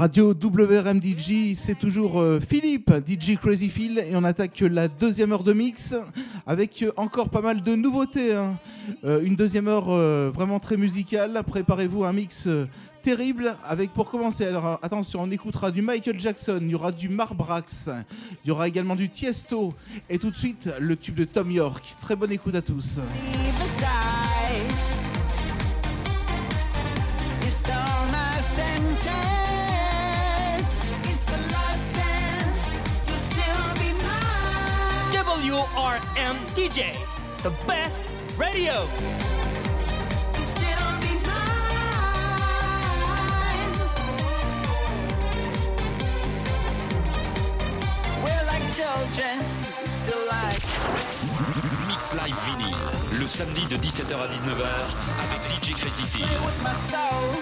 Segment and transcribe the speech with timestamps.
[0.00, 5.44] Radio WRMDJ, c'est toujours euh, Philippe, DJ Crazy Phil, et on attaque la deuxième heure
[5.44, 5.94] de mix
[6.46, 8.34] avec euh, encore pas mal de nouveautés.
[8.34, 8.56] hein.
[9.04, 9.90] Euh, une deuxième heure
[10.32, 11.38] vraiment très musicale.
[11.46, 12.48] Préparez-vous un mix
[13.02, 14.46] terrible avec pour commencer.
[14.46, 17.90] Alors attention, on écoutera du Michael Jackson, il y aura du Marbrax,
[18.42, 19.74] il y aura également du Tiesto,
[20.08, 21.96] et tout de suite le tube de Tom York.
[22.00, 23.00] Très bonne écoute à tous.
[35.60, 36.96] WRM DJ,
[37.42, 38.00] the best
[38.38, 38.86] radio.
[48.70, 49.36] Children.
[49.84, 50.62] Still like.
[51.88, 52.76] Mix Live Vinyl,
[53.18, 54.64] le samedi de 17h à 19h
[55.26, 57.36] avec DJ Crazy soul.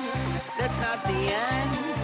[0.59, 1.98] That's not the end.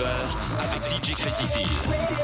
[0.00, 2.19] 19h avec DJ Crazy.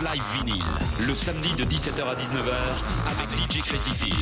[0.00, 0.62] Live Vinyl,
[1.08, 2.54] le samedi de 17h à 19h
[3.10, 4.14] avec DJ Crazy.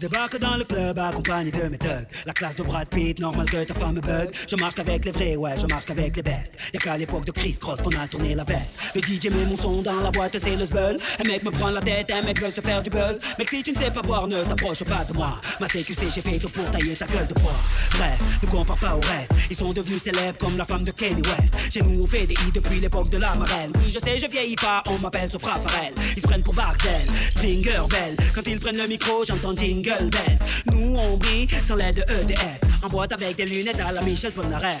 [0.00, 2.06] Débarque dans le club accompagné de mes thugs.
[2.26, 4.30] La classe de Brad Pitt, normal que ta femme me bug.
[4.48, 7.32] Je marche avec les vrais, ouais, je marche avec les bestes Y'a qu'à l'époque de
[7.32, 8.72] Chris Cross qu'on a tourné la veste.
[8.94, 11.68] Le DJ met mon son dans la boîte, c'est le zbeul Un mec me prend
[11.68, 13.18] la tête, un mec veut se faire du buzz.
[13.38, 15.38] Mec si tu ne sais pas boire, ne t'approche pas de moi.
[15.60, 17.52] Ma CQC, j'ai fait tout pour tailler ta gueule de bois.
[17.92, 19.32] Bref, ne compare pas au reste.
[19.50, 21.72] Ils sont devenus célèbres comme la femme de Kanye West.
[21.72, 23.70] Chez nous on fait des hits depuis l'époque de la marelle.
[23.76, 27.06] Oui je sais, je vieillis pas, on m'appelle Sopra Farel Ils se prennent pour Barcel,
[27.32, 28.16] Stringer Bell.
[28.34, 30.38] Quand ils prennent le micro, j'entends Jingle Bells.
[30.72, 34.32] Nous on brille sans l'aide de EDF En boîte avec des lunettes à la Michel
[34.32, 34.80] Polnareff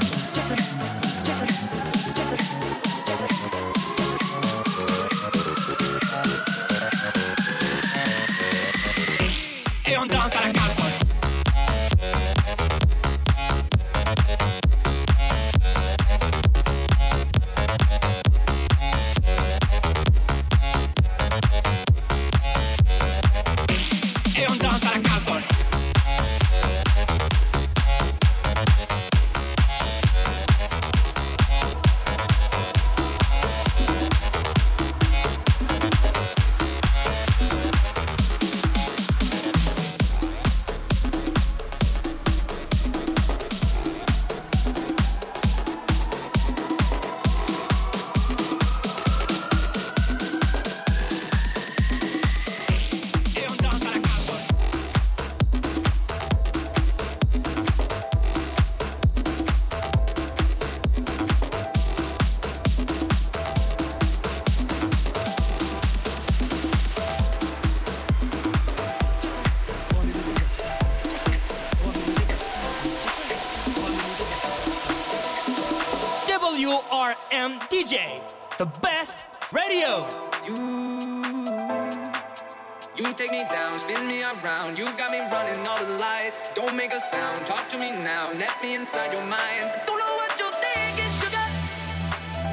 [88.51, 89.71] Let me inside your mind.
[89.87, 91.47] Don't know what you're thinking, sugar.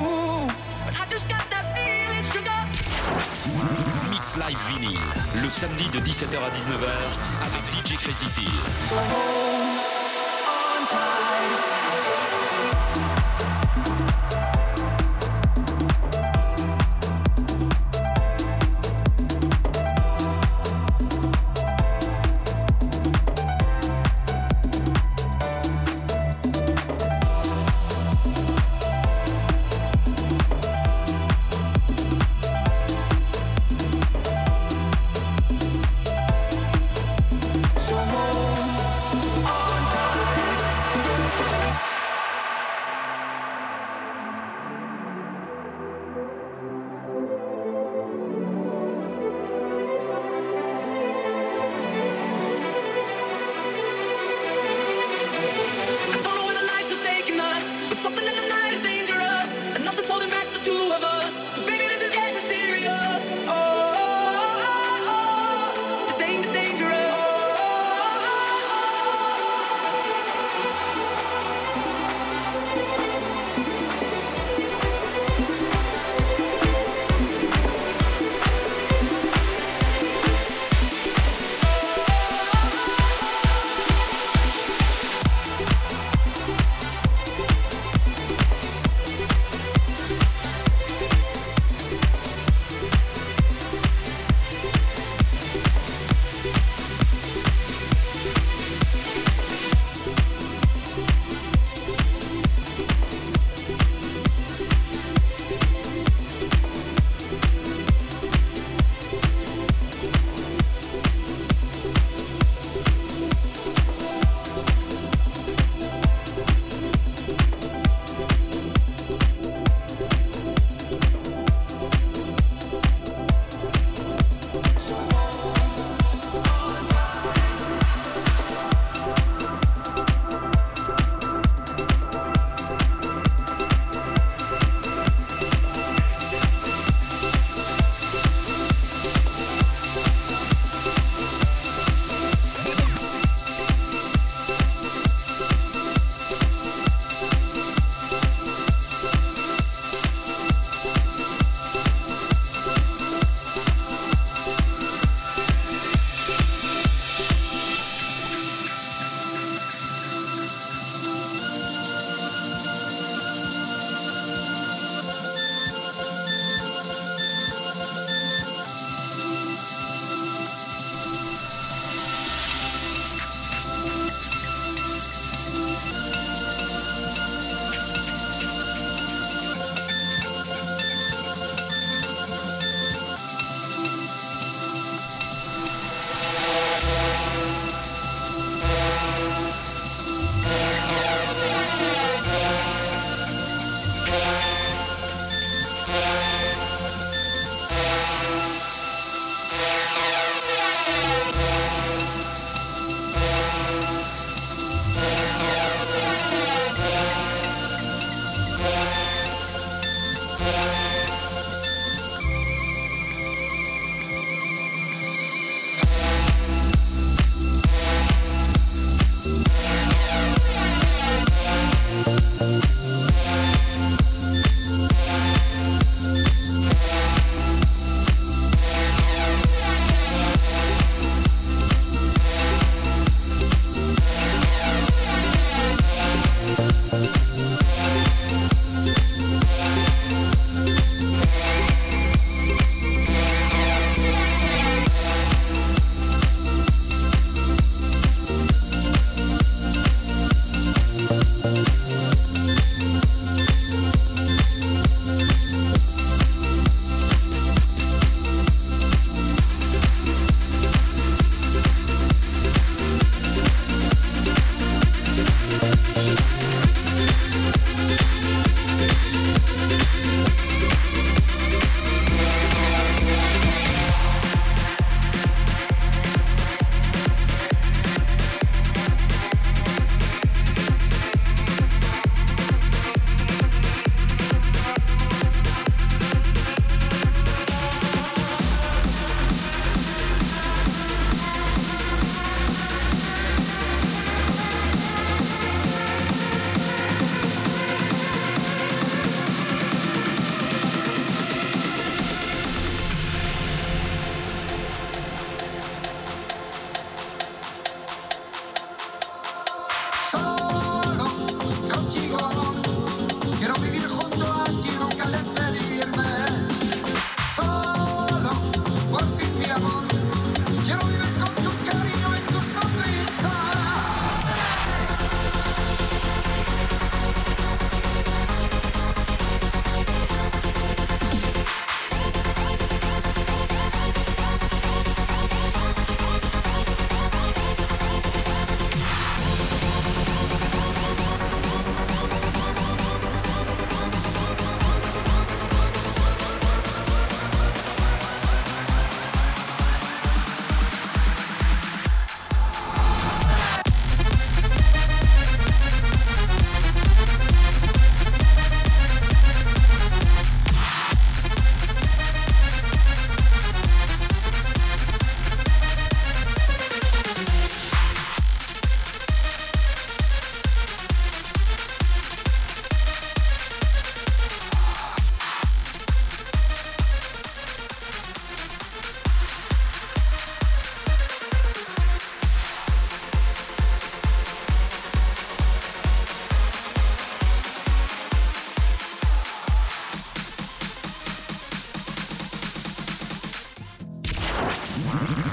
[0.01, 0.47] Ooh,
[0.87, 2.59] but I just got that feeling, sugar.
[4.09, 5.01] Mix Live Vinyl,
[5.43, 6.89] le samedi de 17h à 19h
[7.47, 8.49] avec DJ Crazy Phil.
[8.89, 9.58] So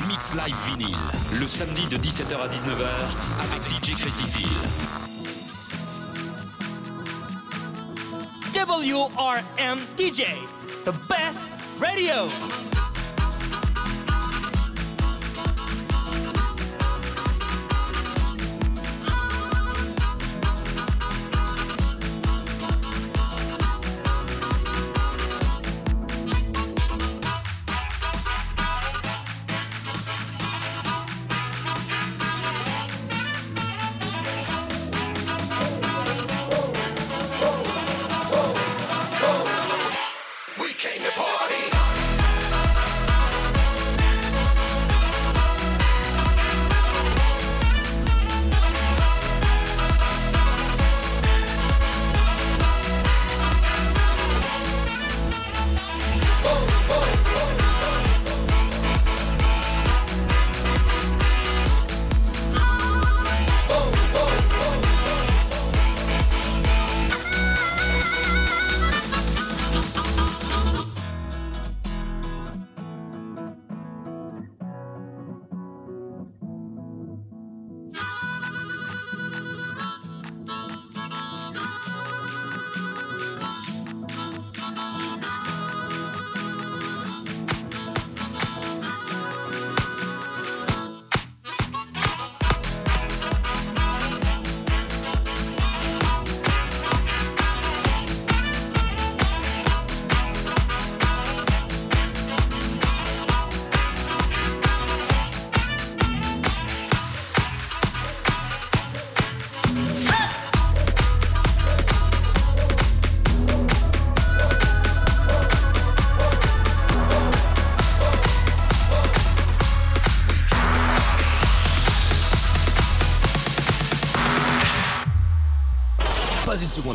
[0.08, 0.97] Mix Live Vinyl,
[1.39, 2.88] le samedi de 17h à 19h
[3.43, 4.49] avec DJ Crazy Phil.
[8.55, 10.23] WRM DJ,
[10.84, 11.43] the best
[11.79, 12.74] radio.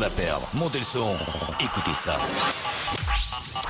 [0.03, 0.47] À perdre.
[0.55, 1.13] Montez le son.
[1.59, 2.17] Écoutez ça.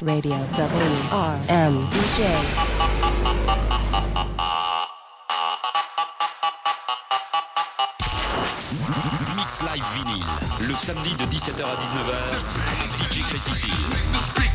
[0.05, 2.21] Radio WRM DJ.
[9.35, 10.25] Mix Live Vinyl,
[10.61, 12.15] le samedi de 17h à 19h
[12.77, 14.50] avec DJ Crazy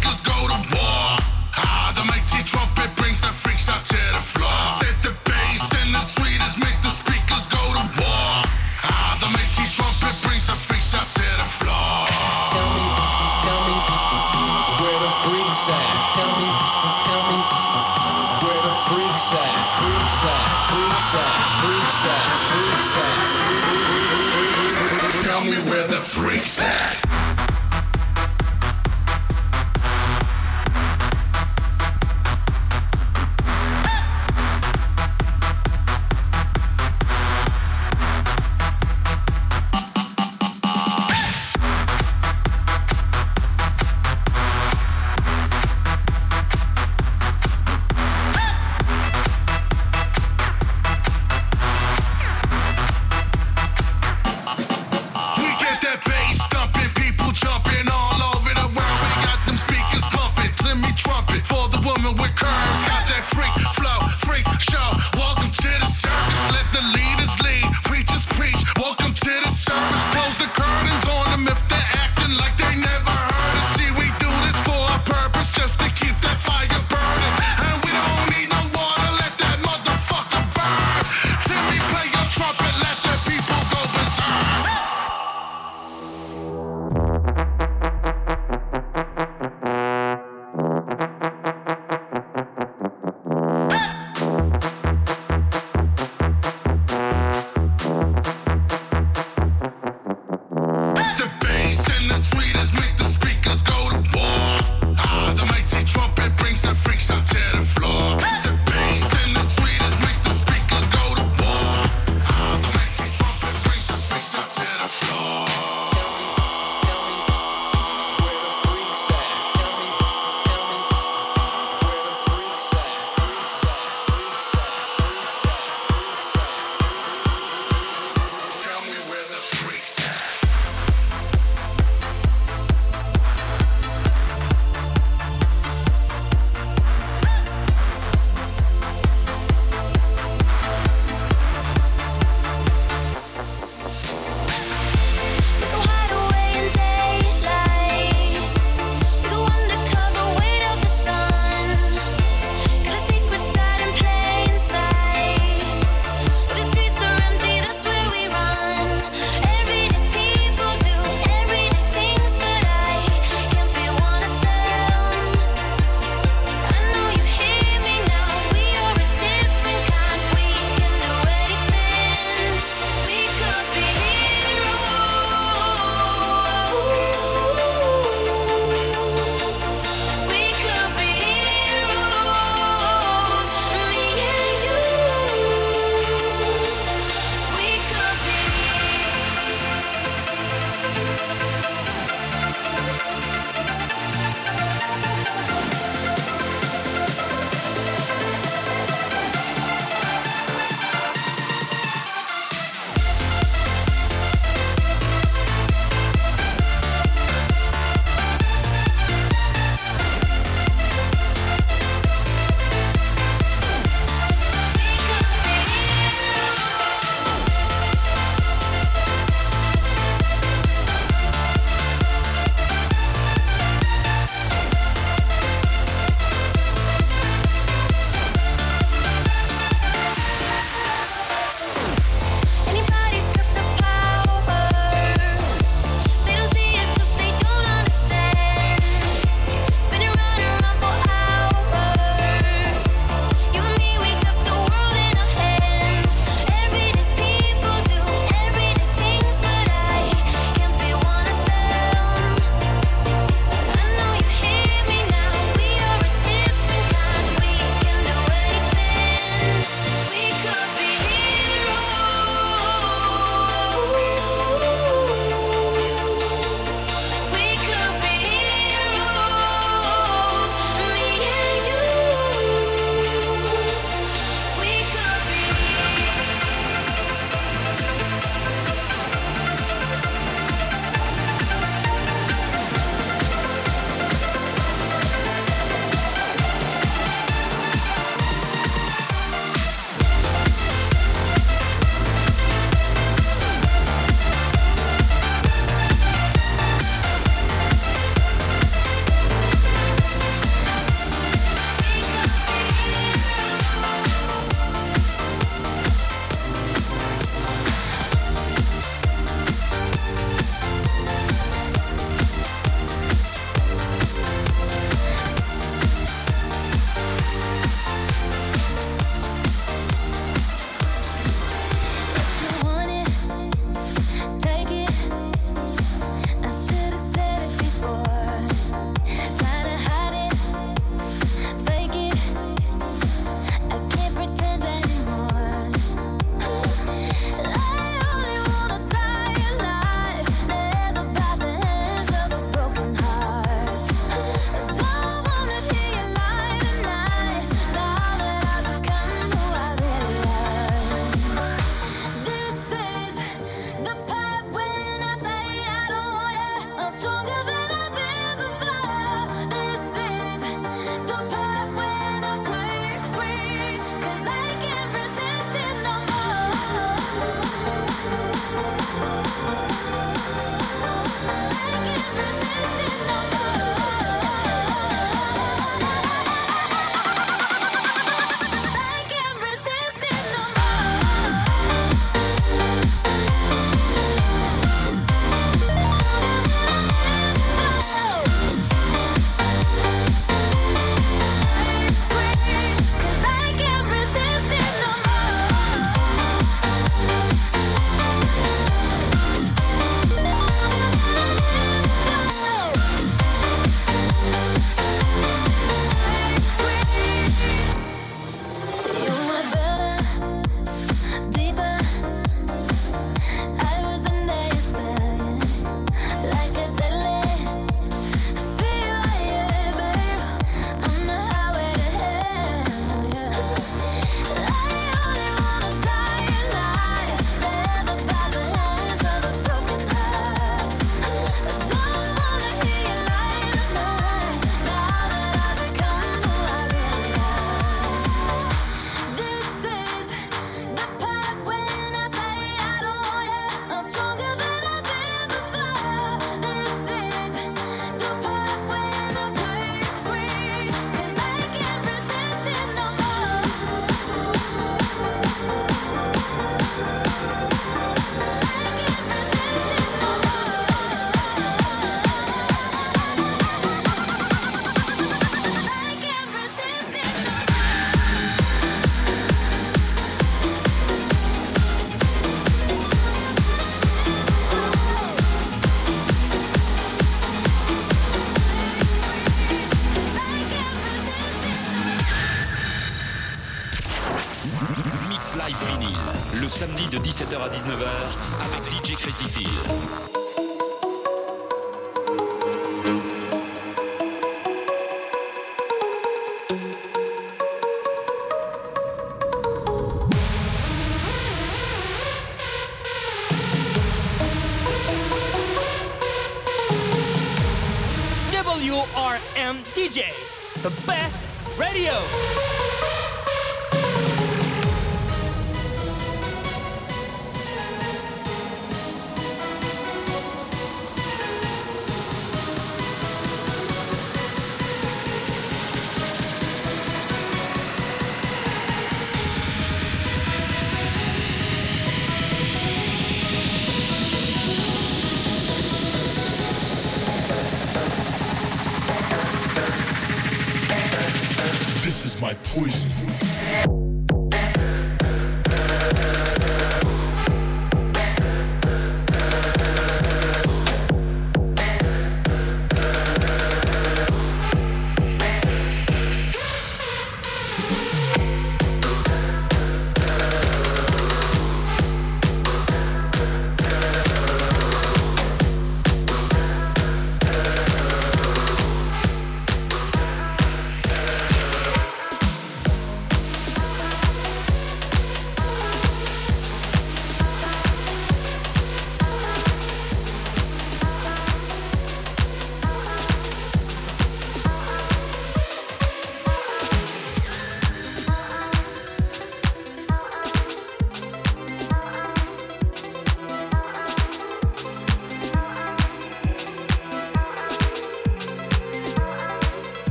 [542.59, 542.96] Os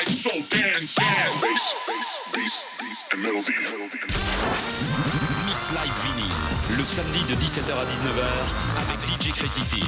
[0.00, 1.42] right, so dance, dance.
[1.42, 3.52] Bass, bass, bass, and melody.
[5.46, 6.32] Mix Live Vinyl,
[6.78, 8.24] le samedi de 17h à 19h
[8.82, 9.84] avec DJ Crazy Phil.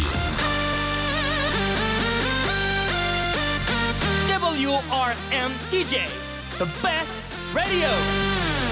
[4.29, 5.97] WRM DJ,
[6.59, 7.23] the best
[7.55, 8.72] radio.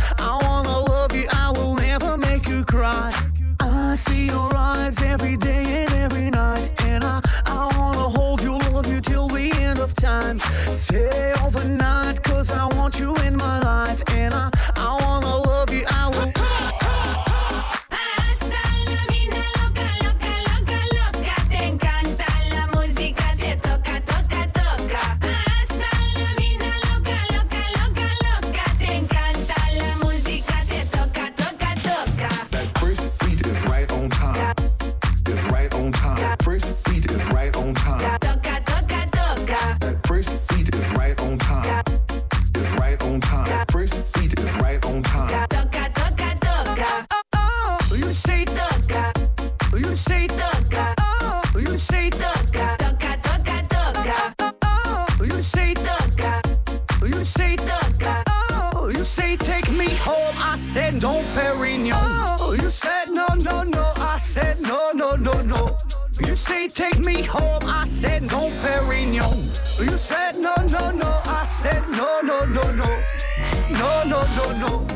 [74.35, 74.87] no, no.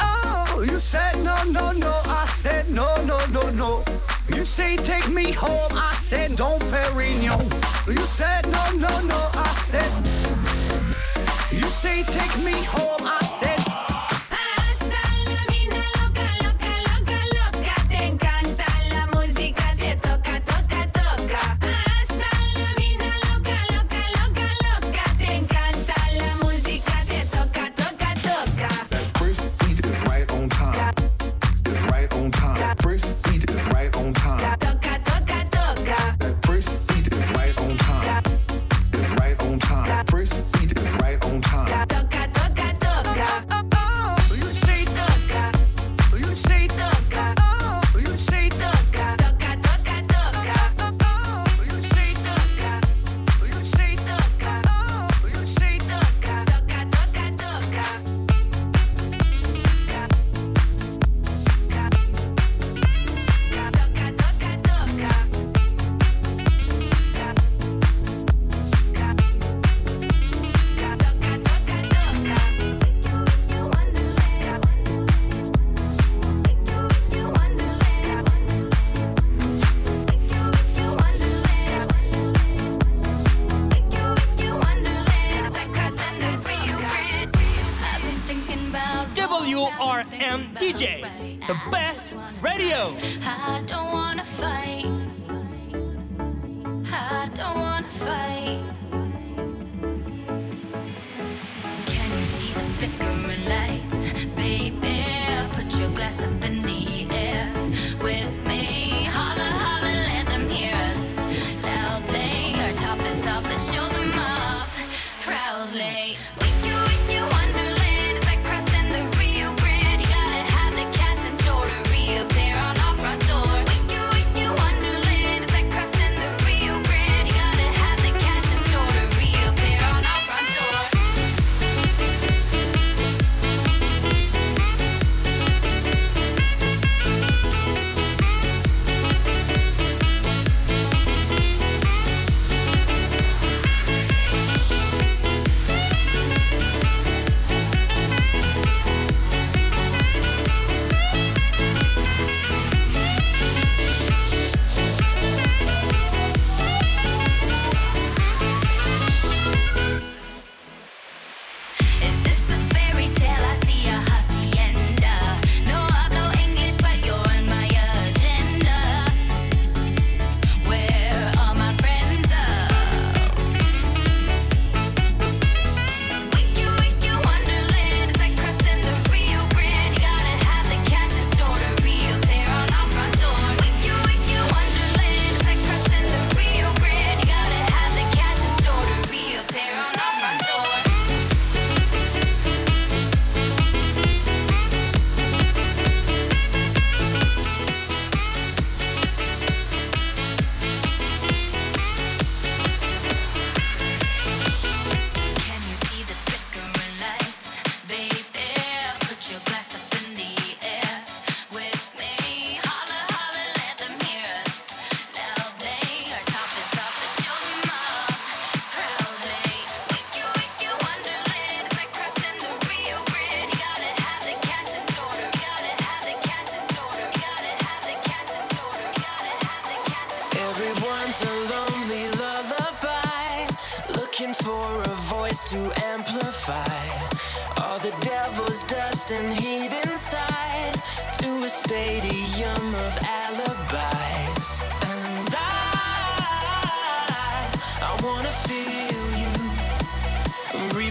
[0.00, 2.00] Oh, you said no, no, no.
[2.06, 3.84] I said no, no, no, no.
[4.28, 5.71] You say take me home.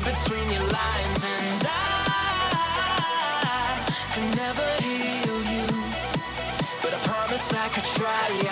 [0.04, 1.76] between your lines, and I
[4.14, 5.68] can never heal you,
[6.82, 8.28] but I promise I could try.
[8.44, 8.51] Yeah.